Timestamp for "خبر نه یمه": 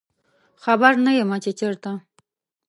0.63-1.37